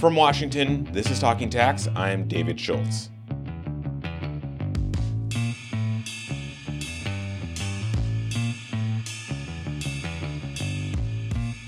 From 0.00 0.16
Washington, 0.16 0.88
this 0.92 1.10
is 1.10 1.18
Talking 1.18 1.50
Tax. 1.50 1.86
I'm 1.94 2.26
David 2.26 2.58
Schultz. 2.58 3.10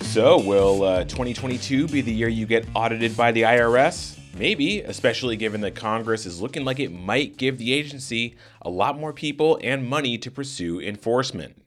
So, 0.01 0.41
will 0.41 0.83
uh, 0.83 1.05
2022 1.05 1.89
be 1.89 2.01
the 2.01 2.11
year 2.11 2.29
you 2.29 2.47
get 2.47 2.67
audited 2.75 3.15
by 3.19 3.33
the 3.33 3.43
IRS? 3.43 4.19
Maybe, 4.35 4.81
especially 4.81 5.37
given 5.37 5.61
that 5.61 5.75
Congress 5.75 6.25
is 6.25 6.41
looking 6.41 6.65
like 6.65 6.81
it 6.81 6.91
might 6.91 7.37
give 7.37 7.59
the 7.59 7.75
agency 7.75 8.37
a 8.63 8.71
lot 8.71 8.99
more 8.99 9.13
people 9.13 9.59
and 9.63 9.87
money 9.87 10.17
to 10.17 10.31
pursue 10.31 10.81
enforcement. 10.81 11.62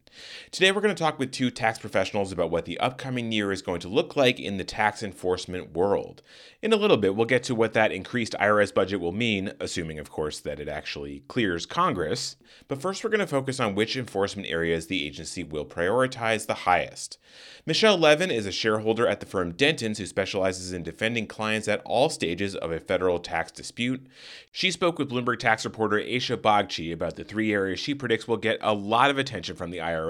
Today, 0.51 0.71
we're 0.71 0.81
going 0.81 0.95
to 0.95 1.03
talk 1.03 1.19
with 1.19 1.31
two 1.31 1.51
tax 1.51 1.79
professionals 1.79 2.31
about 2.31 2.49
what 2.49 2.65
the 2.65 2.79
upcoming 2.79 3.31
year 3.31 3.51
is 3.51 3.61
going 3.61 3.81
to 3.81 3.87
look 3.87 4.15
like 4.15 4.39
in 4.39 4.57
the 4.57 4.63
tax 4.63 5.03
enforcement 5.03 5.73
world. 5.73 6.21
In 6.61 6.73
a 6.73 6.77
little 6.77 6.97
bit, 6.97 7.15
we'll 7.15 7.25
get 7.25 7.43
to 7.43 7.55
what 7.55 7.73
that 7.73 7.91
increased 7.91 8.35
IRS 8.39 8.73
budget 8.73 8.99
will 8.99 9.11
mean, 9.11 9.53
assuming, 9.59 9.99
of 9.99 10.09
course, 10.09 10.39
that 10.39 10.59
it 10.59 10.67
actually 10.67 11.23
clears 11.27 11.65
Congress. 11.65 12.37
But 12.67 12.81
first, 12.81 13.03
we're 13.03 13.09
going 13.09 13.19
to 13.19 13.27
focus 13.27 13.59
on 13.59 13.75
which 13.75 13.97
enforcement 13.97 14.47
areas 14.47 14.87
the 14.87 15.05
agency 15.05 15.43
will 15.43 15.65
prioritize 15.65 16.45
the 16.45 16.53
highest. 16.53 17.17
Michelle 17.65 17.97
Levin 17.97 18.31
is 18.31 18.45
a 18.45 18.51
shareholder 18.51 19.07
at 19.07 19.19
the 19.19 19.25
firm 19.25 19.51
Dentons 19.51 19.97
who 19.97 20.05
specializes 20.05 20.71
in 20.71 20.83
defending 20.83 21.27
clients 21.27 21.67
at 21.67 21.81
all 21.83 22.09
stages 22.09 22.55
of 22.55 22.71
a 22.71 22.79
federal 22.79 23.19
tax 23.19 23.51
dispute. 23.51 24.05
She 24.51 24.71
spoke 24.71 24.97
with 24.97 25.09
Bloomberg 25.09 25.39
tax 25.39 25.65
reporter 25.65 25.97
Aisha 25.97 26.37
Bagchi 26.37 26.93
about 26.93 27.15
the 27.15 27.23
three 27.23 27.51
areas 27.51 27.79
she 27.79 27.93
predicts 27.93 28.27
will 28.27 28.37
get 28.37 28.57
a 28.61 28.73
lot 28.73 29.09
of 29.09 29.17
attention 29.17 29.55
from 29.55 29.71
the 29.71 29.79
IRS 29.79 30.04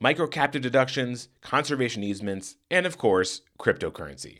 micro 0.00 0.26
captive 0.26 0.62
deductions, 0.62 1.28
conservation 1.40 2.02
easements, 2.04 2.56
and 2.70 2.86
of 2.86 2.98
course, 2.98 3.42
cryptocurrency. 3.58 4.38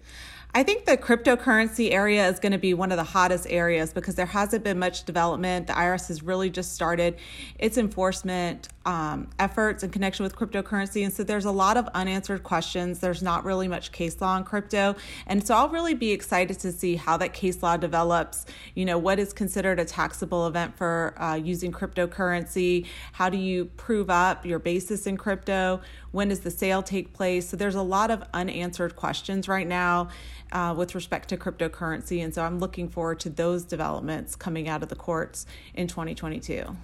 I 0.55 0.63
think 0.63 0.87
the 0.87 0.97
cryptocurrency 0.97 1.93
area 1.93 2.27
is 2.27 2.39
going 2.39 2.53
to 2.53 2.59
be 2.59 2.73
one 2.73 2.91
of 2.91 2.97
the 2.97 3.05
hottest 3.05 3.47
areas 3.51 3.93
because 3.93 4.15
there 4.15 4.27
hasn't 4.27 4.65
been 4.65 4.79
much 4.79 5.05
development. 5.05 5.67
The 5.67 5.75
IRS 5.75 6.09
has 6.09 6.23
really 6.23 6.49
just 6.49 6.73
started 6.73 7.19
its 7.59 7.77
enforcement 7.77 8.69
um, 8.89 9.29
efforts 9.39 9.83
in 9.83 9.91
connection 9.91 10.23
with 10.23 10.35
cryptocurrency. 10.35 11.05
And 11.05 11.13
so 11.13 11.23
there's 11.23 11.45
a 11.45 11.51
lot 11.51 11.77
of 11.77 11.87
unanswered 11.89 12.43
questions. 12.43 13.01
There's 13.01 13.23
not 13.23 13.45
really 13.45 13.69
much 13.69 13.93
case 13.93 14.19
law 14.19 14.29
on 14.29 14.45
crypto. 14.45 14.97
And 15.27 15.47
so 15.47 15.55
I'll 15.55 15.69
really 15.69 15.93
be 15.93 16.11
excited 16.11 16.59
to 16.61 16.73
see 16.73 16.97
how 16.97 17.19
that 17.19 17.35
case 17.35 17.63
law 17.63 17.77
develops. 17.77 18.47
You 18.75 18.87
know, 18.87 18.97
what 18.97 19.19
is 19.19 19.35
considered 19.35 19.79
a 19.79 19.85
taxable 19.85 20.47
event 20.47 20.75
for 20.79 21.13
uh, 21.19 21.35
using 21.35 21.71
cryptocurrency? 21.71 22.87
How 23.13 23.29
do 23.29 23.37
you 23.37 23.67
prove 23.67 24.09
up 24.09 24.47
your 24.47 24.59
basis 24.59 25.07
in 25.07 25.19
crypto? 25.19 25.83
When 26.13 26.29
does 26.29 26.41
the 26.41 26.51
sale 26.51 26.83
take 26.83 27.13
place? 27.13 27.47
So 27.47 27.59
there's 27.59 27.75
a 27.75 27.83
lot 27.83 28.11
of 28.11 28.25
unanswered 28.33 28.97
questions 28.97 29.49
right 29.49 29.69
now. 29.69 30.09
Uh, 30.51 30.75
with 30.75 30.95
respect 30.95 31.29
to 31.29 31.37
cryptocurrency. 31.37 32.25
And 32.25 32.35
so 32.35 32.43
I'm 32.43 32.59
looking 32.59 32.89
forward 32.89 33.21
to 33.21 33.29
those 33.29 33.65
developments 33.65 34.35
coming 34.35 34.67
out 34.67 34.83
of 34.83 34.89
the 34.89 34.97
courts 34.97 35.45
in 35.75 35.89
2022. 35.89 36.75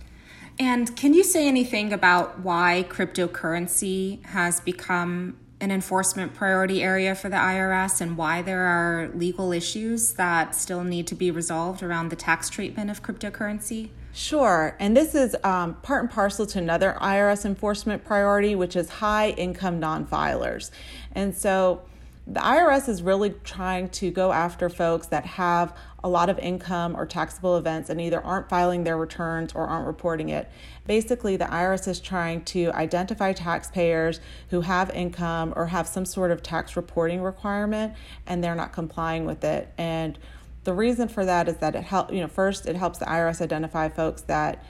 And 0.59 0.95
can 0.97 1.15
you 1.15 1.25
say 1.25 1.49
anything 1.49 1.93
about 1.93 2.41
why 2.41 2.87
cryptocurrency 2.89 4.25
has 4.27 4.61
become 4.61 5.37
an 5.61 5.71
enforcement 5.71 6.35
priority 6.35 6.83
area 6.83 7.15
for 7.15 7.29
the 7.29 7.37
IRS 7.37 8.01
and 8.01 8.17
why 8.17 8.43
there 8.43 8.65
are 8.65 9.09
legal 9.15 9.53
issues 9.53 10.13
that 10.15 10.55
still 10.55 10.85
need 10.85 11.07
to 11.07 11.15
be 11.15 11.31
resolved 11.31 11.83
around 11.83 12.11
the 12.11 12.17
tax 12.17 12.51
treatment 12.51 12.91
of 12.91 13.03
cryptocurrency? 13.03 13.89
Sure. 14.13 14.77
And 14.79 14.97
this 14.97 15.15
is 15.15 15.35
um, 15.43 15.75
part 15.77 16.03
and 16.03 16.11
parcel 16.11 16.47
to 16.47 16.59
another 16.59 16.97
IRS 17.01 17.45
enforcement 17.45 18.05
priority, 18.05 18.55
which 18.55 18.77
is 18.77 18.89
high 18.89 19.31
income 19.31 19.81
non 19.81 20.07
filers. 20.07 20.71
And 21.13 21.35
so 21.35 21.83
the 22.27 22.41
IRS 22.41 22.89
is 22.89 23.03
really 23.03 23.35
trying 23.43 23.89
to 23.91 24.11
go 24.11 24.33
after 24.33 24.69
folks 24.69 25.09
that 25.09 25.27
have 25.27 25.77
a 26.05 26.09
lot 26.09 26.29
of 26.29 26.39
income 26.39 26.95
or 26.95 27.07
taxable 27.07 27.57
events 27.57 27.89
and 27.89 27.99
either 27.99 28.23
aren't 28.23 28.47
filing 28.51 28.85
their 28.85 28.99
returns 28.99 29.55
or 29.55 29.67
aren't 29.67 29.87
reporting 29.87 30.29
it. 30.29 30.51
Basically, 30.87 31.37
the 31.37 31.47
IRS 31.47 31.89
is 31.89 31.99
trying 31.99 32.45
to 32.45 32.71
identify 32.73 33.33
taxpayers 33.33 34.21
who 34.51 34.61
have 34.61 34.91
income 34.91 35.55
or 35.57 35.69
have 35.69 35.89
some 35.89 36.05
sort 36.05 36.31
of 36.31 36.43
tax 36.43 36.77
reporting 36.77 37.23
requirement 37.23 37.95
and 38.27 38.45
they're 38.45 38.55
not 38.55 38.71
complying 38.71 39.25
with 39.25 39.43
it. 39.45 39.73
And 39.79 40.19
the 40.65 40.75
reason 40.75 41.09
for 41.09 41.25
that 41.25 41.49
is 41.49 41.57
that 41.57 41.75
it 41.75 41.85
helps, 41.85 42.13
you 42.13 42.21
know, 42.21 42.29
first 42.29 42.67
it 42.67 42.77
helps 42.77 42.99
the 42.99 43.07
IRS 43.07 43.41
identify 43.41 43.89
folks 43.89 44.21
that 44.23 44.63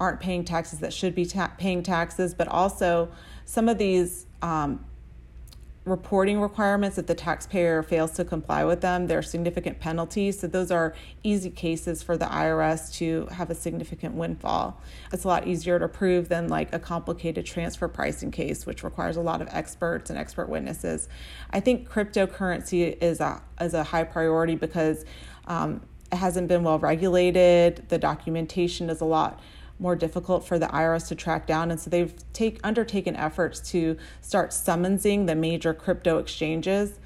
aren't 0.00 0.18
paying 0.18 0.44
taxes 0.44 0.80
that 0.80 0.92
should 0.92 1.14
be 1.14 1.24
ta- 1.24 1.52
paying 1.56 1.84
taxes, 1.84 2.34
but 2.34 2.48
also 2.48 3.10
some 3.44 3.68
of 3.68 3.78
these 3.78 4.26
um, 4.42 4.84
reporting 5.86 6.40
requirements 6.40 6.98
if 6.98 7.06
the 7.06 7.14
taxpayer 7.14 7.82
fails 7.82 8.12
to 8.12 8.22
comply 8.22 8.62
with 8.64 8.82
them 8.82 9.06
there 9.06 9.18
are 9.18 9.22
significant 9.22 9.80
penalties. 9.80 10.38
So 10.38 10.46
those 10.46 10.70
are 10.70 10.94
easy 11.22 11.48
cases 11.48 12.02
for 12.02 12.18
the 12.18 12.26
irs 12.26 12.92
to 12.96 13.26
have 13.32 13.48
a 13.48 13.54
significant 13.54 14.14
windfall. 14.14 14.78
It's 15.10 15.24
a 15.24 15.28
lot 15.28 15.46
easier 15.46 15.78
to 15.78 15.88
prove 15.88 16.28
than 16.28 16.48
like 16.48 16.74
a 16.74 16.78
complicated 16.78 17.46
transfer 17.46 17.88
pricing 17.88 18.30
case 18.30 18.66
which 18.66 18.84
requires 18.84 19.16
a 19.16 19.22
lot 19.22 19.40
of 19.40 19.48
experts 19.50 20.10
and 20.10 20.18
expert 20.18 20.50
witnesses. 20.50 21.08
I 21.50 21.60
think 21.60 21.88
cryptocurrency 21.88 23.00
is 23.02 23.20
a 23.20 23.42
is 23.58 23.72
a 23.72 23.82
high 23.82 24.04
priority 24.04 24.56
because 24.56 25.06
um, 25.46 25.80
it 26.12 26.16
hasn't 26.16 26.48
been 26.48 26.62
well 26.62 26.78
regulated. 26.78 27.88
The 27.88 27.98
documentation 27.98 28.90
is 28.90 29.00
a 29.00 29.06
lot 29.06 29.40
more 29.80 29.96
difficult 29.96 30.46
for 30.46 30.58
the 30.58 30.66
IRS 30.66 31.08
to 31.08 31.14
track 31.14 31.46
down. 31.46 31.70
And 31.70 31.80
so 31.80 31.90
they've 31.90 32.14
take, 32.32 32.60
undertaken 32.62 33.16
efforts 33.16 33.60
to 33.70 33.96
start 34.20 34.50
summonsing 34.50 35.26
the 35.26 35.34
major 35.34 35.74
crypto 35.74 36.18
exchanges 36.18 36.98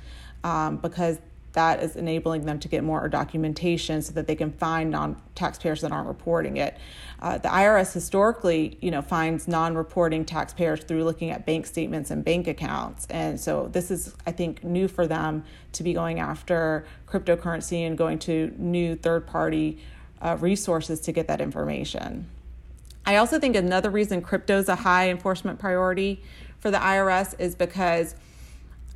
um, 0.43 0.77
because 0.79 1.19
that 1.55 1.83
is 1.83 1.95
enabling 1.97 2.45
them 2.45 2.59
to 2.59 2.69
get 2.69 2.85
more 2.85 3.09
documentation 3.09 4.03
so 4.03 4.13
that 4.13 4.27
they 4.27 4.35
can 4.35 4.53
find 4.53 4.91
non-taxpayers 4.91 5.81
that 5.81 5.93
aren't 5.93 6.09
reporting 6.09 6.57
it. 6.57 6.77
Uh, 7.21 7.39
the 7.39 7.49
IRS 7.49 7.93
historically, 7.95 8.77
you 8.83 8.91
know, 8.91 9.01
finds 9.01 9.47
non-reporting 9.49 10.25
taxpayers 10.25 10.83
through 10.83 11.05
looking 11.05 11.31
at 11.31 11.47
bank 11.47 11.65
statements 11.65 12.11
and 12.11 12.25
bank 12.25 12.49
accounts, 12.49 13.07
and 13.09 13.41
so 13.41 13.69
this 13.73 13.91
is, 13.91 14.15
I 14.27 14.33
think, 14.33 14.65
new 14.65 14.89
for 14.89 15.07
them 15.07 15.45
to 15.73 15.83
be 15.83 15.95
going 15.95 16.19
after 16.19 16.85
cryptocurrency 17.07 17.87
and 17.87 17.97
going 17.97 18.19
to 18.21 18.53
new 18.59 18.97
third-party 18.97 19.79
uh, 20.21 20.37
resources 20.41 21.01
to 21.01 21.13
get 21.13 21.29
that 21.29 21.41
information. 21.41 22.29
I 23.07 23.17
also 23.17 23.39
think 23.39 23.55
another 23.57 23.91
reason 23.91 24.23
crypto 24.23 24.59
is 24.59 24.69
a 24.69 24.77
high 24.77 25.11
enforcement 25.11 25.59
priority 25.59 26.23
for 26.59 26.71
the 26.71 26.79
IRS 26.79 27.39
is 27.39 27.55
because 27.55 28.15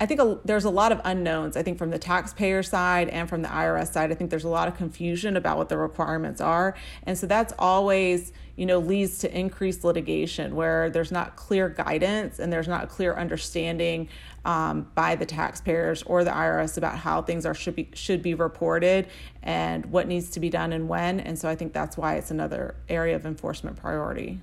I 0.01 0.05
think 0.05 0.21
a, 0.21 0.39
there's 0.45 0.63
a 0.63 0.69
lot 0.69 0.93
of 0.93 1.01
unknowns. 1.03 1.57
I 1.57 1.63
think 1.63 1.77
from 1.77 1.89
the 1.89 1.99
taxpayer 1.99 2.63
side 2.63 3.09
and 3.09 3.27
from 3.27 3.41
the 3.41 3.49
IRS 3.49 3.91
side, 3.91 4.11
I 4.11 4.15
think 4.15 4.29
there's 4.29 4.45
a 4.45 4.49
lot 4.49 4.69
of 4.69 4.77
confusion 4.77 5.35
about 5.35 5.57
what 5.57 5.67
the 5.67 5.77
requirements 5.77 6.39
are. 6.39 6.75
And 7.03 7.17
so 7.17 7.27
that's 7.27 7.53
always, 7.59 8.31
you 8.55 8.65
know, 8.65 8.79
leads 8.79 9.19
to 9.19 9.37
increased 9.37 9.83
litigation 9.83 10.55
where 10.55 10.89
there's 10.89 11.11
not 11.11 11.35
clear 11.35 11.67
guidance 11.67 12.39
and 12.39 12.51
there's 12.51 12.67
not 12.67 12.85
a 12.85 12.87
clear 12.87 13.13
understanding 13.13 14.07
um, 14.45 14.87
by 14.95 15.15
the 15.15 15.25
taxpayers 15.25 16.01
or 16.03 16.23
the 16.23 16.31
IRS 16.31 16.77
about 16.77 16.97
how 16.97 17.21
things 17.21 17.45
are 17.45 17.53
should 17.53 17.75
be 17.75 17.89
should 17.93 18.21
be 18.21 18.33
reported 18.33 19.07
and 19.43 19.85
what 19.87 20.07
needs 20.07 20.29
to 20.31 20.39
be 20.39 20.49
done 20.49 20.71
and 20.71 20.87
when. 20.87 21.19
And 21.19 21.37
so 21.37 21.49
I 21.49 21.55
think 21.55 21.73
that's 21.73 21.97
why 21.97 22.15
it's 22.15 22.31
another 22.31 22.75
area 22.87 23.17
of 23.17 23.25
enforcement 23.25 23.75
priority. 23.75 24.39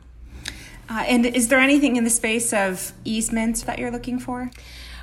Uh, 0.89 1.05
and 1.09 1.25
is 1.25 1.49
there 1.49 1.59
anything 1.59 1.97
in 1.97 2.05
the 2.05 2.11
space 2.11 2.53
of 2.53 2.93
easements 3.05 3.62
that 3.62 3.78
you're 3.78 3.91
looking 3.91 4.19
for? 4.19 4.50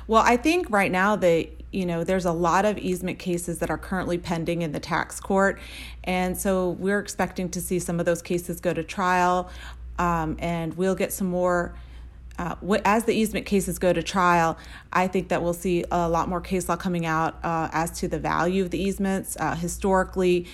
Well, 0.06 0.22
I 0.24 0.36
think 0.36 0.70
right 0.70 0.90
now 0.90 1.16
the 1.16 1.48
you 1.72 1.86
know 1.86 2.04
there's 2.04 2.26
a 2.26 2.32
lot 2.32 2.64
of 2.64 2.78
easement 2.78 3.18
cases 3.18 3.58
that 3.58 3.70
are 3.70 3.78
currently 3.78 4.18
pending 4.18 4.62
in 4.62 4.72
the 4.72 4.80
tax 4.80 5.18
court, 5.18 5.58
and 6.04 6.36
so 6.36 6.70
we're 6.70 7.00
expecting 7.00 7.48
to 7.50 7.60
see 7.60 7.78
some 7.78 7.98
of 7.98 8.06
those 8.06 8.22
cases 8.22 8.60
go 8.60 8.74
to 8.74 8.84
trial, 8.84 9.50
um, 9.98 10.36
and 10.38 10.74
we'll 10.76 10.94
get 10.94 11.12
some 11.12 11.28
more. 11.28 11.74
Uh, 12.36 12.56
as 12.84 13.04
the 13.04 13.12
easement 13.12 13.46
cases 13.46 13.78
go 13.78 13.92
to 13.92 14.02
trial, 14.02 14.58
I 14.92 15.06
think 15.06 15.28
that 15.28 15.40
we'll 15.40 15.54
see 15.54 15.84
a 15.92 16.08
lot 16.08 16.28
more 16.28 16.40
case 16.40 16.68
law 16.68 16.74
coming 16.74 17.06
out 17.06 17.38
uh, 17.44 17.68
as 17.72 17.92
to 18.00 18.08
the 18.08 18.18
value 18.18 18.64
of 18.64 18.70
the 18.70 18.78
easements. 18.82 19.36
Uh, 19.38 19.54
historically, 19.54 20.48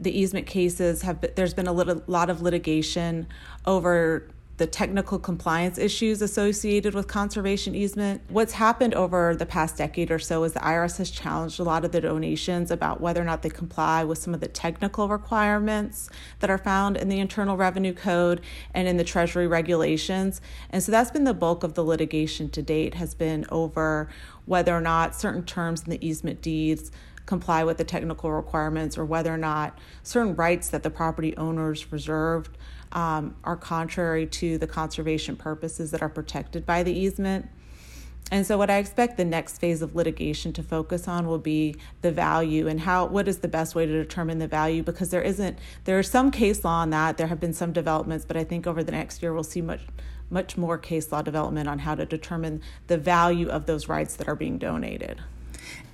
the 0.00 0.18
easement 0.18 0.46
cases 0.46 1.02
have 1.02 1.20
been, 1.20 1.32
there's 1.36 1.52
been 1.52 1.66
a 1.66 1.74
little, 1.74 2.02
lot 2.06 2.30
of 2.30 2.40
litigation 2.40 3.26
over 3.66 4.26
the 4.56 4.66
technical 4.66 5.18
compliance 5.18 5.76
issues 5.78 6.22
associated 6.22 6.94
with 6.94 7.06
conservation 7.06 7.74
easement. 7.74 8.22
What's 8.28 8.54
happened 8.54 8.94
over 8.94 9.36
the 9.36 9.44
past 9.44 9.76
decade 9.76 10.10
or 10.10 10.18
so 10.18 10.44
is 10.44 10.54
the 10.54 10.60
IRS 10.60 10.96
has 10.98 11.10
challenged 11.10 11.60
a 11.60 11.62
lot 11.62 11.84
of 11.84 11.92
the 11.92 12.00
donations 12.00 12.70
about 12.70 13.00
whether 13.00 13.20
or 13.20 13.24
not 13.24 13.42
they 13.42 13.50
comply 13.50 14.02
with 14.04 14.18
some 14.18 14.32
of 14.32 14.40
the 14.40 14.48
technical 14.48 15.08
requirements 15.08 16.08
that 16.40 16.48
are 16.48 16.58
found 16.58 16.96
in 16.96 17.08
the 17.08 17.18
Internal 17.18 17.56
Revenue 17.56 17.92
Code 17.92 18.40
and 18.72 18.88
in 18.88 18.96
the 18.96 19.04
Treasury 19.04 19.46
regulations. 19.46 20.40
And 20.70 20.82
so 20.82 20.90
that's 20.90 21.10
been 21.10 21.24
the 21.24 21.34
bulk 21.34 21.62
of 21.62 21.74
the 21.74 21.84
litigation 21.84 22.48
to 22.50 22.62
date 22.62 22.94
has 22.94 23.14
been 23.14 23.44
over 23.50 24.08
whether 24.46 24.74
or 24.74 24.80
not 24.80 25.14
certain 25.14 25.44
terms 25.44 25.82
in 25.82 25.90
the 25.90 26.06
easement 26.06 26.40
deeds 26.40 26.90
comply 27.26 27.64
with 27.64 27.76
the 27.76 27.84
technical 27.84 28.32
requirements 28.32 28.96
or 28.96 29.04
whether 29.04 29.34
or 29.34 29.38
not 29.38 29.78
certain 30.02 30.34
rights 30.36 30.68
that 30.68 30.82
the 30.82 30.90
property 30.90 31.36
owners 31.36 31.92
reserved 31.92 32.56
um, 32.92 33.36
are 33.44 33.56
contrary 33.56 34.26
to 34.26 34.58
the 34.58 34.66
conservation 34.66 35.36
purposes 35.36 35.90
that 35.90 36.02
are 36.02 36.08
protected 36.08 36.64
by 36.64 36.82
the 36.82 36.92
easement. 36.92 37.48
And 38.30 38.44
so, 38.44 38.58
what 38.58 38.70
I 38.70 38.78
expect 38.78 39.16
the 39.16 39.24
next 39.24 39.58
phase 39.58 39.82
of 39.82 39.94
litigation 39.94 40.52
to 40.54 40.62
focus 40.62 41.06
on 41.06 41.28
will 41.28 41.38
be 41.38 41.76
the 42.02 42.10
value 42.10 42.66
and 42.66 42.80
how 42.80 43.06
what 43.06 43.28
is 43.28 43.38
the 43.38 43.48
best 43.48 43.76
way 43.76 43.86
to 43.86 43.92
determine 43.92 44.38
the 44.38 44.48
value 44.48 44.82
because 44.82 45.10
there 45.10 45.22
isn't 45.22 45.58
there 45.84 46.00
is 46.00 46.10
some 46.10 46.32
case 46.32 46.64
law 46.64 46.80
on 46.80 46.90
that. 46.90 47.18
There 47.18 47.28
have 47.28 47.38
been 47.38 47.52
some 47.52 47.72
developments, 47.72 48.24
but 48.24 48.36
I 48.36 48.42
think 48.42 48.66
over 48.66 48.82
the 48.82 48.90
next 48.90 49.22
year 49.22 49.32
we'll 49.32 49.44
see 49.44 49.60
much 49.60 49.82
much 50.28 50.56
more 50.56 50.76
case 50.76 51.12
law 51.12 51.22
development 51.22 51.68
on 51.68 51.80
how 51.80 51.94
to 51.94 52.04
determine 52.04 52.62
the 52.88 52.98
value 52.98 53.48
of 53.48 53.66
those 53.66 53.88
rights 53.88 54.16
that 54.16 54.26
are 54.26 54.34
being 54.34 54.58
donated. 54.58 55.20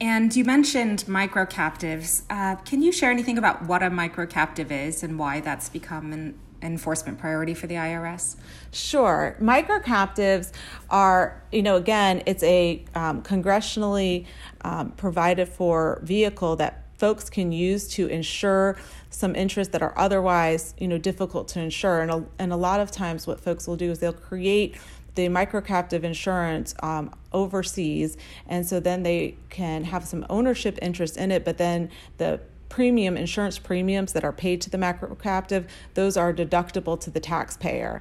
And 0.01 0.35
you 0.35 0.45
mentioned 0.45 1.07
micro 1.07 1.47
captives. 1.47 2.23
Uh, 2.29 2.57
can 2.57 2.83
you 2.83 2.93
share 2.93 3.11
anything 3.11 3.39
about 3.39 3.67
what 3.67 3.83
a 3.83 3.91
micro 3.91 4.27
captive 4.27 4.73
is 4.73 5.03
and 5.03 5.19
why 5.19 5.41
that's 5.41 5.69
become 5.69 6.13
an 6.13 6.39
enforcement 6.63 7.19
priority 7.19 7.55
for 7.55 7.67
the 7.67 7.75
IRS? 7.75 8.37
Sure. 8.71 9.37
Micro 9.41 9.81
captives 9.81 10.53
are, 10.91 11.43
you 11.51 11.63
know, 11.63 11.77
again, 11.77 12.23
it's 12.27 12.43
a 12.43 12.85
um, 12.95 13.23
congressionally 13.23 14.27
um, 14.63 14.93
provided 14.93 15.49
for 15.49 16.01
vehicle 16.03 16.57
that 16.57 16.83
folks 16.97 17.29
can 17.29 17.51
use 17.51 17.89
to 17.89 18.07
ensure 18.07 18.77
some 19.11 19.35
interests 19.35 19.73
that 19.73 19.83
are 19.83 19.93
otherwise, 19.99 20.73
you 20.79 20.87
know, 20.87 20.99
difficult 20.99 21.49
to 21.49 21.61
insure. 21.61 22.01
And 22.01 22.11
a, 22.11 22.25
and 22.39 22.53
a 22.53 22.57
lot 22.57 22.79
of 22.79 22.93
times, 22.93 23.27
what 23.27 23.41
folks 23.41 23.67
will 23.67 23.77
do 23.77 23.91
is 23.91 23.99
they'll 23.99 24.13
create 24.13 24.77
the 25.15 25.29
micro 25.29 25.61
captive 25.61 26.05
insurance 26.05 26.75
um, 26.83 27.15
overseas, 27.33 28.17
and 28.47 28.67
so 28.67 28.81
then 28.81 29.03
they 29.03 29.37
can 29.51 29.85
have 29.85 30.07
some 30.07 30.25
ownership 30.31 30.79
interest 30.81 31.17
in 31.17 31.31
it, 31.31 31.45
but 31.45 31.59
then 31.59 31.91
the 32.19 32.41
premium 32.69 33.19
insurance 33.19 33.59
premiums 33.59 34.15
that 34.15 34.25
are 34.25 34.33
paid 34.33 34.59
to 34.59 34.71
the 34.71 34.79
macro 34.79 35.15
captive 35.15 35.67
those 35.93 36.17
are 36.17 36.33
deductible 36.33 36.99
to 36.99 37.11
the 37.11 37.21
taxpayer. 37.21 38.01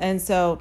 And 0.00 0.20
so 0.20 0.60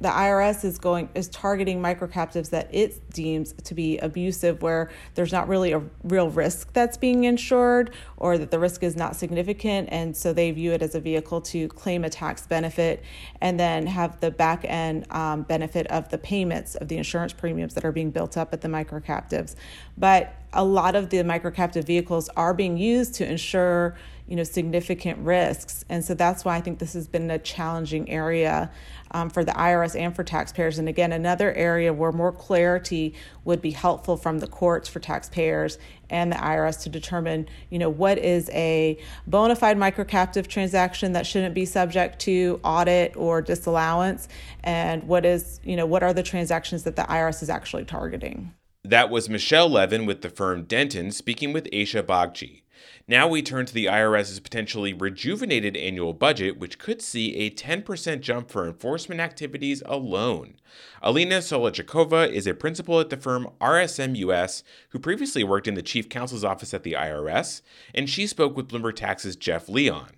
the 0.00 0.08
IRS 0.08 0.64
is 0.64 0.78
going 0.78 1.08
is 1.14 1.28
targeting 1.28 1.80
microcaptives 1.80 2.50
that 2.50 2.74
it 2.74 3.10
deems 3.10 3.52
to 3.64 3.74
be 3.74 3.98
abusive 3.98 4.62
where 4.62 4.90
there's 5.14 5.32
not 5.32 5.46
really 5.46 5.72
a 5.72 5.82
real 6.04 6.30
risk 6.30 6.72
that's 6.72 6.96
being 6.96 7.24
insured 7.24 7.92
or 8.16 8.38
that 8.38 8.50
the 8.50 8.58
risk 8.58 8.82
is 8.82 8.96
not 8.96 9.14
significant. 9.14 9.88
And 9.92 10.16
so 10.16 10.32
they 10.32 10.50
view 10.52 10.72
it 10.72 10.82
as 10.82 10.94
a 10.94 11.00
vehicle 11.00 11.42
to 11.42 11.68
claim 11.68 12.04
a 12.04 12.10
tax 12.10 12.46
benefit 12.46 13.02
and 13.42 13.60
then 13.60 13.86
have 13.86 14.20
the 14.20 14.30
back 14.30 14.64
end 14.64 15.06
um, 15.10 15.42
benefit 15.42 15.86
of 15.88 16.08
the 16.08 16.18
payments 16.18 16.76
of 16.76 16.88
the 16.88 16.96
insurance 16.96 17.34
premiums 17.34 17.74
that 17.74 17.84
are 17.84 17.92
being 17.92 18.10
built 18.10 18.36
up 18.38 18.54
at 18.54 18.62
the 18.62 18.68
microcaptives. 18.68 19.54
But 19.98 20.34
a 20.52 20.64
lot 20.64 20.96
of 20.96 21.10
the 21.10 21.18
microcaptive 21.18 21.84
vehicles 21.84 22.28
are 22.30 22.54
being 22.54 22.76
used 22.76 23.14
to 23.14 23.30
insure 23.30 23.96
you 24.30 24.36
know 24.36 24.44
significant 24.44 25.18
risks. 25.18 25.84
And 25.88 26.04
so 26.04 26.14
that's 26.14 26.44
why 26.44 26.56
i 26.56 26.60
think 26.60 26.78
this 26.78 26.94
has 26.94 27.08
been 27.08 27.30
a 27.30 27.38
challenging 27.38 28.08
area 28.08 28.70
um, 29.10 29.28
for 29.28 29.44
the 29.44 29.50
irs 29.52 29.98
and 29.98 30.14
for 30.14 30.22
taxpayers. 30.22 30.78
And 30.78 30.88
again 30.88 31.12
another 31.12 31.52
area 31.52 31.92
where 31.92 32.12
more 32.12 32.30
clarity 32.32 33.14
would 33.44 33.60
be 33.60 33.72
helpful 33.72 34.16
from 34.16 34.38
the 34.38 34.46
courts 34.46 34.88
for 34.88 35.00
taxpayers 35.00 35.78
and 36.08 36.30
the 36.30 36.36
irs 36.36 36.80
to 36.82 36.88
determine 36.88 37.48
you 37.70 37.78
know 37.78 37.90
what 37.90 38.18
is 38.18 38.48
a 38.50 38.96
bona 39.26 39.56
fide 39.56 39.76
microcaptive 39.76 40.46
transaction 40.46 41.12
that 41.12 41.26
shouldn't 41.26 41.54
be 41.54 41.66
subject 41.66 42.20
to 42.20 42.60
audit 42.62 43.16
or 43.16 43.42
disallowance 43.42 44.28
and 44.62 45.02
what 45.04 45.26
is 45.26 45.60
you 45.64 45.74
know 45.74 45.86
what 45.86 46.04
are 46.04 46.14
the 46.14 46.22
transactions 46.22 46.84
that 46.84 46.94
the 46.94 47.02
irs 47.02 47.42
is 47.42 47.50
actually 47.50 47.84
targeting? 47.84 48.54
That 48.84 49.10
was 49.10 49.28
Michelle 49.28 49.68
Levin 49.68 50.06
with 50.06 50.22
the 50.22 50.30
firm 50.30 50.64
denton 50.64 51.10
speaking 51.10 51.52
with 51.52 51.64
Aisha 51.70 52.02
Bagchi. 52.02 52.62
Now 53.08 53.26
we 53.26 53.42
turn 53.42 53.66
to 53.66 53.74
the 53.74 53.86
IRS's 53.86 54.40
potentially 54.40 54.92
rejuvenated 54.92 55.76
annual 55.76 56.12
budget, 56.12 56.58
which 56.58 56.78
could 56.78 57.02
see 57.02 57.34
a 57.36 57.50
10% 57.50 58.20
jump 58.20 58.50
for 58.50 58.66
enforcement 58.66 59.20
activities 59.20 59.82
alone. 59.86 60.54
Alina 61.02 61.38
Solodchikova 61.38 62.30
is 62.30 62.46
a 62.46 62.54
principal 62.54 63.00
at 63.00 63.10
the 63.10 63.16
firm 63.16 63.48
RSM 63.60 64.16
US, 64.16 64.62
who 64.90 64.98
previously 64.98 65.42
worked 65.42 65.66
in 65.66 65.74
the 65.74 65.82
chief 65.82 66.08
counsel's 66.08 66.44
office 66.44 66.72
at 66.72 66.82
the 66.82 66.92
IRS, 66.92 67.62
and 67.94 68.08
she 68.08 68.26
spoke 68.26 68.56
with 68.56 68.68
Bloomberg 68.68 68.96
Tax's 68.96 69.36
Jeff 69.36 69.68
Leon. 69.68 70.10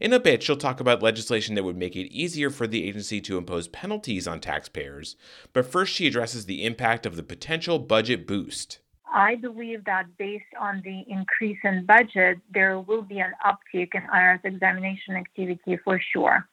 In 0.00 0.12
a 0.12 0.20
bit, 0.20 0.42
she'll 0.42 0.56
talk 0.56 0.80
about 0.80 1.02
legislation 1.02 1.54
that 1.54 1.64
would 1.64 1.76
make 1.76 1.94
it 1.96 2.12
easier 2.12 2.50
for 2.50 2.66
the 2.66 2.86
agency 2.86 3.20
to 3.22 3.38
impose 3.38 3.68
penalties 3.68 4.26
on 4.26 4.40
taxpayers, 4.40 5.16
but 5.52 5.64
first 5.64 5.92
she 5.92 6.06
addresses 6.06 6.46
the 6.46 6.64
impact 6.64 7.06
of 7.06 7.16
the 7.16 7.22
potential 7.22 7.78
budget 7.78 8.26
boost. 8.26 8.80
I 9.12 9.34
believe 9.36 9.84
that 9.84 10.06
based 10.16 10.52
on 10.58 10.80
the 10.84 11.04
increase 11.06 11.58
in 11.64 11.84
budget, 11.84 12.38
there 12.52 12.80
will 12.80 13.02
be 13.02 13.18
an 13.20 13.32
uptick 13.44 13.90
in 13.94 14.02
IRS 14.02 14.44
examination 14.44 15.16
activity 15.16 15.78
for 15.84 16.00
sure. 16.12 16.48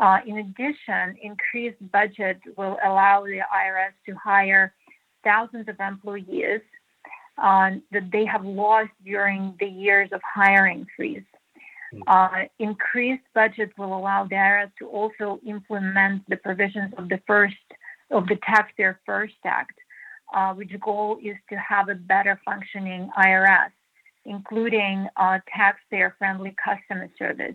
Uh, 0.00 0.18
in 0.26 0.38
addition, 0.38 1.16
increased 1.22 1.76
budget 1.90 2.40
will 2.56 2.78
allow 2.84 3.24
the 3.24 3.40
IRS 3.54 3.92
to 4.06 4.14
hire 4.14 4.72
thousands 5.24 5.68
of 5.68 5.78
employees 5.80 6.60
uh, 7.38 7.70
that 7.90 8.10
they 8.10 8.24
have 8.24 8.44
lost 8.44 8.90
during 9.04 9.54
the 9.58 9.66
years 9.66 10.08
of 10.12 10.20
hiring 10.22 10.86
freeze. 10.96 11.24
Uh, 12.06 12.44
increased 12.58 13.24
budget 13.34 13.70
will 13.76 13.94
allow 13.94 14.24
the 14.24 14.34
IRS 14.34 14.70
to 14.78 14.86
also 14.86 15.38
implement 15.46 16.22
the 16.28 16.36
provisions 16.36 16.92
of 16.96 17.08
the 17.08 17.20
first 17.26 17.56
of 18.10 18.26
the 18.28 18.36
Taxpayer 18.36 19.00
First 19.04 19.34
Act, 19.44 19.78
uh, 20.32 20.54
which 20.54 20.72
goal 20.80 21.18
is 21.22 21.36
to 21.48 21.56
have 21.56 21.88
a 21.88 21.94
better 21.94 22.40
functioning 22.44 23.10
IRS, 23.18 23.70
including 24.24 25.08
uh, 25.16 25.38
taxpayer-friendly 25.54 26.54
customer 26.62 27.10
service. 27.18 27.54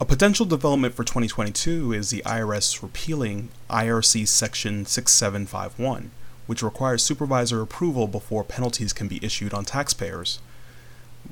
A 0.00 0.04
potential 0.04 0.46
development 0.46 0.94
for 0.94 1.04
2022 1.04 1.92
is 1.92 2.10
the 2.10 2.22
IRS 2.26 2.82
repealing 2.82 3.50
IRC 3.70 4.26
Section 4.26 4.84
6751, 4.84 6.10
which 6.46 6.62
requires 6.62 7.04
supervisor 7.04 7.60
approval 7.60 8.08
before 8.08 8.42
penalties 8.42 8.92
can 8.92 9.06
be 9.06 9.24
issued 9.24 9.54
on 9.54 9.64
taxpayers. 9.64 10.40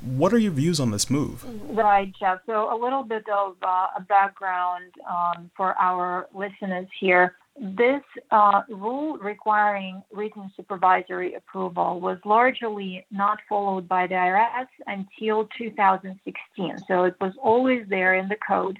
What 0.01 0.33
are 0.33 0.37
your 0.37 0.53
views 0.53 0.79
on 0.79 0.91
this 0.91 1.09
move? 1.09 1.45
Right, 1.69 2.13
Jeff. 2.17 2.39
So, 2.45 2.73
a 2.73 2.77
little 2.81 3.03
bit 3.03 3.27
of 3.27 3.57
uh, 3.61 3.87
a 3.97 4.01
background 4.07 4.93
um, 5.09 5.51
for 5.57 5.77
our 5.77 6.27
listeners 6.33 6.87
here. 6.97 7.35
This 7.59 8.01
uh, 8.31 8.61
rule 8.69 9.17
requiring 9.17 10.01
written 10.11 10.49
supervisory 10.55 11.33
approval 11.33 11.99
was 11.99 12.17
largely 12.25 13.05
not 13.11 13.39
followed 13.47 13.87
by 13.87 14.07
the 14.07 14.15
IRS 14.15 14.67
until 14.87 15.47
2016. 15.57 16.77
So, 16.87 17.03
it 17.03 17.15
was 17.19 17.33
always 17.41 17.85
there 17.89 18.15
in 18.15 18.29
the 18.29 18.37
code, 18.47 18.79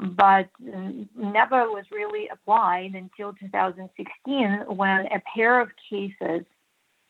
but 0.00 0.48
never 0.60 1.70
was 1.70 1.84
really 1.90 2.28
applied 2.28 2.94
until 2.94 3.32
2016 3.34 4.64
when 4.68 5.06
a 5.06 5.20
pair 5.34 5.60
of 5.60 5.68
cases 5.90 6.44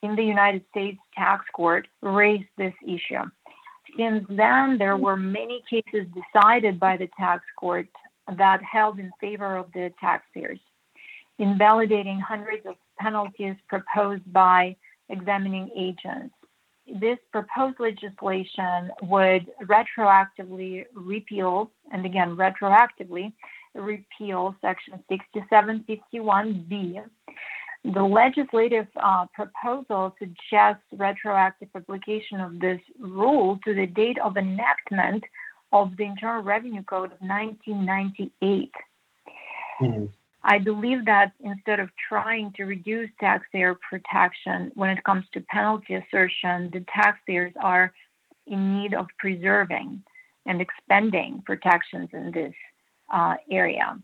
in 0.02 0.17
the 0.17 0.23
United 0.23 0.64
States 0.70 0.99
tax 1.14 1.44
court 1.52 1.87
raised 2.02 2.49
this 2.56 2.75
issue. 2.82 3.25
Since 3.96 4.27
then, 4.29 4.79
there 4.79 4.96
were 4.96 5.17
many 5.17 5.63
cases 5.69 6.06
decided 6.15 6.79
by 6.79 6.96
the 6.96 7.08
tax 7.19 7.44
court 7.58 7.89
that 8.36 8.63
held 8.63 8.98
in 8.98 9.10
favor 9.20 9.56
of 9.56 9.72
the 9.72 9.93
taxpayers, 10.01 10.60
invalidating 11.39 12.21
hundreds 12.21 12.67
of 12.67 12.75
penalties 12.99 13.55
proposed 13.69 14.31
by 14.33 14.77
examining 15.09 15.71
agents. 15.77 16.35
This 17.01 17.19
proposed 17.33 17.79
legislation 17.81 18.91
would 19.03 19.47
retroactively 19.63 20.87
repeal, 20.95 21.71
and 21.93 22.07
again, 22.07 22.37
retroactively 22.37 23.33
repeal 23.75 24.57
Section 24.63 25.03
6751B 25.11 27.05
the 27.85 28.03
legislative 28.03 28.87
uh, 28.97 29.27
proposal 29.35 30.15
suggests 30.19 30.83
retroactive 30.93 31.69
application 31.75 32.41
of 32.41 32.59
this 32.59 32.81
rule 32.99 33.59
to 33.65 33.75
the 33.75 33.87
date 33.87 34.19
of 34.23 34.37
enactment 34.37 35.25
of 35.73 35.97
the 35.97 36.05
Internal 36.05 36.43
Revenue 36.43 36.83
Code 36.83 37.13
of 37.13 37.21
1998. 37.21 38.73
Mm-hmm. 39.81 40.05
I 40.43 40.59
believe 40.59 41.05
that 41.07 41.33
instead 41.41 41.81
of 41.81 41.91
trying 42.09 42.53
to 42.57 42.65
reduce 42.65 43.11
taxpayer 43.21 43.77
protection 43.89 44.71
when 44.75 44.91
it 44.91 45.03
comes 45.05 45.25
to 45.33 45.41
penalty 45.43 45.95
assertion, 45.95 46.71
the 46.73 46.85
taxpayers 46.95 47.53
are 47.61 47.93
in 48.47 48.79
need 48.79 48.95
of 48.95 49.07
preserving 49.19 50.03
and 50.47 50.61
expanding 50.61 51.43
protections 51.45 52.09
in 52.13 52.31
this 52.33 52.55
uh, 53.13 53.35
area. 53.51 53.99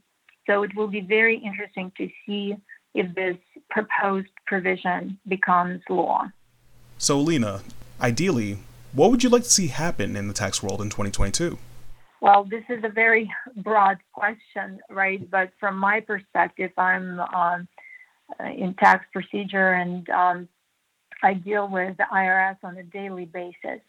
So 0.46 0.62
it 0.62 0.74
will 0.76 0.88
be 0.88 1.00
very 1.00 1.38
interesting 1.38 1.90
to 1.96 2.08
see 2.26 2.54
if 2.94 3.14
this 3.14 3.36
proposed 3.70 4.28
provision 4.46 5.18
becomes 5.26 5.80
law. 5.88 6.26
So, 6.98 7.20
Lena, 7.20 7.62
ideally, 8.00 8.58
what 8.92 9.10
would 9.10 9.22
you 9.22 9.30
like 9.30 9.42
to 9.42 9.50
see 9.50 9.68
happen 9.68 10.16
in 10.16 10.28
the 10.28 10.34
tax 10.34 10.62
world 10.62 10.80
in 10.80 10.90
2022? 10.90 11.58
Well, 12.24 12.44
this 12.44 12.64
is 12.70 12.82
a 12.84 12.88
very 12.88 13.30
broad 13.56 13.98
question, 14.14 14.80
right? 14.88 15.30
But 15.30 15.50
from 15.60 15.76
my 15.76 16.00
perspective, 16.00 16.70
I'm 16.78 17.20
um, 17.20 17.68
in 18.40 18.72
tax 18.80 19.04
procedure 19.12 19.74
and 19.74 20.08
um, 20.08 20.48
I 21.22 21.34
deal 21.34 21.68
with 21.68 21.98
the 21.98 22.06
IRS 22.10 22.56
on 22.62 22.78
a 22.78 22.82
daily 22.82 23.26
basis. 23.26 23.82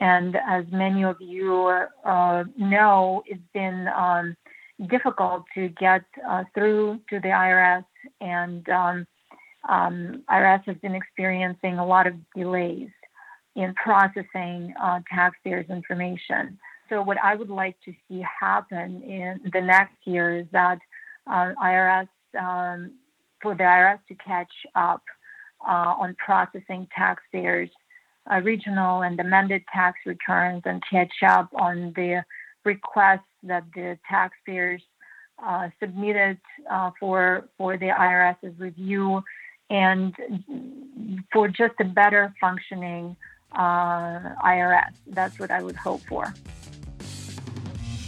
And 0.00 0.34
as 0.34 0.64
many 0.72 1.04
of 1.04 1.20
you 1.20 1.86
uh, 2.04 2.42
know, 2.58 3.22
it's 3.24 3.40
been 3.54 3.86
um, 3.96 4.36
difficult 4.88 5.44
to 5.54 5.68
get 5.68 6.02
uh, 6.28 6.42
through 6.52 6.98
to 7.08 7.20
the 7.20 7.28
IRS 7.28 7.84
and 8.20 8.68
um, 8.68 9.06
um, 9.68 10.24
IRS 10.28 10.64
has 10.64 10.76
been 10.78 10.96
experiencing 10.96 11.78
a 11.78 11.86
lot 11.86 12.08
of 12.08 12.14
delays 12.34 12.88
in 13.54 13.74
processing 13.74 14.74
uh, 14.82 14.98
taxpayers' 15.08 15.70
information. 15.70 16.58
So, 16.90 17.02
what 17.02 17.18
I 17.22 17.36
would 17.36 17.50
like 17.50 17.76
to 17.84 17.92
see 18.08 18.22
happen 18.40 19.02
in 19.02 19.40
the 19.52 19.60
next 19.60 19.94
year 20.04 20.40
is 20.40 20.46
that 20.50 20.78
uh, 21.26 21.52
IRS, 21.62 22.08
um, 22.38 22.92
for 23.40 23.54
the 23.54 23.62
IRS 23.62 24.00
to 24.08 24.14
catch 24.16 24.52
up 24.74 25.02
uh, 25.66 25.94
on 25.98 26.16
processing 26.16 26.88
taxpayers' 26.94 27.70
uh, 28.30 28.40
regional 28.40 29.02
and 29.02 29.18
amended 29.20 29.62
tax 29.72 29.98
returns 30.04 30.62
and 30.64 30.82
catch 30.90 31.12
up 31.24 31.48
on 31.54 31.92
the 31.94 32.24
requests 32.64 33.20
that 33.44 33.64
the 33.74 33.96
taxpayers 34.08 34.82
uh, 35.46 35.68
submitted 35.78 36.38
uh, 36.68 36.90
for 36.98 37.48
for 37.56 37.78
the 37.78 37.86
IRS's 37.86 38.58
review 38.58 39.22
and 39.70 40.14
for 41.32 41.46
just 41.46 41.74
a 41.78 41.84
better 41.84 42.34
functioning 42.40 43.16
uh, 43.52 44.34
IRS. 44.44 44.92
That's 45.06 45.38
what 45.38 45.50
I 45.50 45.62
would 45.62 45.76
hope 45.76 46.02
for. 46.02 46.34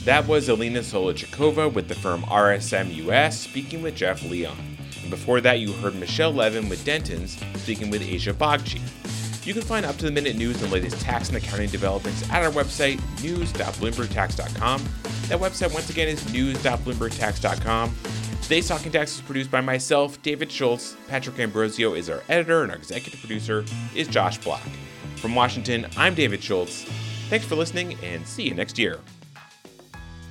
That 0.05 0.27
was 0.27 0.49
Alina 0.49 0.81
Solodchikova 0.81 1.73
with 1.73 1.87
the 1.87 1.95
firm 1.95 2.23
RSM 2.23 2.93
US 3.07 3.39
speaking 3.39 3.83
with 3.83 3.95
Jeff 3.95 4.21
Leon. 4.29 4.57
And 5.01 5.11
before 5.11 5.41
that, 5.41 5.61
you 5.61 5.73
heard 5.75 5.95
Michelle 5.95 6.33
Levin 6.33 6.69
with 6.69 6.85
Dentons 6.85 7.39
speaking 7.59 7.89
with 7.89 8.03
Aisha 8.03 8.33
Bagchi. 8.33 8.81
You 9.47 9.55
can 9.55 9.63
find 9.63 9.87
up 9.87 9.97
to 9.99 10.05
the 10.05 10.11
minute 10.11 10.35
news 10.35 10.61
and 10.61 10.73
latest 10.73 11.01
tax 11.01 11.29
and 11.29 11.37
accounting 11.37 11.69
developments 11.69 12.29
at 12.31 12.43
our 12.43 12.51
website, 12.51 13.01
news.bloombergtax.com. 13.23 14.85
That 15.29 15.39
website, 15.39 15.73
once 15.73 15.89
again, 15.89 16.09
is 16.09 16.33
news.bloombergtax.com. 16.33 17.97
Today's 18.43 18.67
Talking 18.67 18.91
Tax 18.91 19.15
is 19.15 19.21
produced 19.21 19.53
by 19.53 19.61
myself, 19.61 20.21
David 20.23 20.51
Schultz. 20.51 20.97
Patrick 21.07 21.39
Ambrosio 21.39 21.95
is 21.95 22.11
our 22.11 22.25
editor, 22.29 22.65
and 22.65 22.73
our 22.73 22.77
executive 22.77 23.21
producer 23.21 23.65
is 23.95 24.09
Josh 24.09 24.39
Black. 24.39 24.69
From 25.17 25.37
Washington, 25.37 25.87
I'm 25.97 26.17
David 26.17 26.43
Schultz. 26.43 26.83
Thanks 27.29 27.47
for 27.47 27.55
listening, 27.55 27.97
and 28.03 28.27
see 28.27 28.43
you 28.43 28.55
next 28.55 28.81
year. 28.81 28.99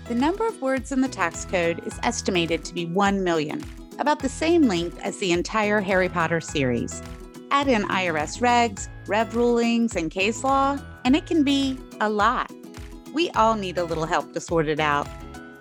The 0.07 0.15
number 0.15 0.45
of 0.45 0.61
words 0.61 0.91
in 0.91 1.01
the 1.01 1.07
tax 1.07 1.45
code 1.45 1.85
is 1.85 1.99
estimated 2.03 2.65
to 2.65 2.73
be 2.73 2.85
1 2.85 3.23
million, 3.23 3.63
about 3.99 4.19
the 4.19 4.29
same 4.29 4.63
length 4.63 4.99
as 4.99 5.17
the 5.17 5.31
entire 5.31 5.79
Harry 5.79 6.09
Potter 6.09 6.41
series. 6.41 7.01
Add 7.51 7.67
in 7.67 7.83
IRS 7.83 8.39
regs, 8.41 8.89
rev 9.07 9.35
rulings, 9.35 9.95
and 9.95 10.11
case 10.11 10.43
law, 10.43 10.77
and 11.05 11.15
it 11.15 11.25
can 11.25 11.43
be 11.43 11.77
a 12.01 12.09
lot. 12.09 12.51
We 13.13 13.29
all 13.31 13.55
need 13.55 13.77
a 13.77 13.83
little 13.83 14.05
help 14.05 14.33
to 14.33 14.41
sort 14.41 14.67
it 14.67 14.79
out. 14.79 15.07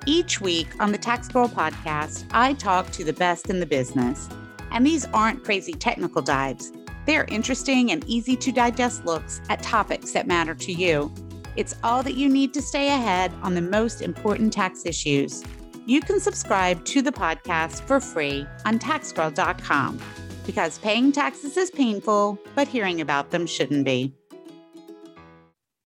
Each 0.06 0.40
week 0.40 0.68
on 0.80 0.92
the 0.92 0.98
Tax 0.98 1.28
Girl 1.28 1.48
podcast, 1.48 2.24
I 2.32 2.54
talk 2.54 2.90
to 2.92 3.04
the 3.04 3.12
best 3.12 3.50
in 3.50 3.60
the 3.60 3.66
business. 3.66 4.28
And 4.72 4.86
these 4.86 5.04
aren't 5.06 5.44
crazy 5.44 5.72
technical 5.72 6.22
dives. 6.22 6.72
They're 7.06 7.24
interesting 7.24 7.90
and 7.90 8.04
easy 8.06 8.36
to 8.36 8.52
digest 8.52 9.04
looks 9.04 9.40
at 9.48 9.62
topics 9.62 10.12
that 10.12 10.26
matter 10.26 10.54
to 10.54 10.72
you. 10.72 11.12
It's 11.60 11.76
all 11.84 12.02
that 12.04 12.14
you 12.14 12.26
need 12.26 12.54
to 12.54 12.62
stay 12.62 12.88
ahead 12.88 13.34
on 13.42 13.54
the 13.54 13.60
most 13.60 14.00
important 14.00 14.50
tax 14.50 14.86
issues. 14.86 15.44
You 15.84 16.00
can 16.00 16.18
subscribe 16.18 16.82
to 16.86 17.02
the 17.02 17.12
podcast 17.12 17.82
for 17.82 18.00
free 18.00 18.46
on 18.64 18.78
taxgirl.com 18.78 20.00
because 20.46 20.78
paying 20.78 21.12
taxes 21.12 21.58
is 21.58 21.70
painful, 21.70 22.38
but 22.54 22.66
hearing 22.66 23.02
about 23.02 23.30
them 23.30 23.46
shouldn't 23.46 23.84
be. 23.84 24.14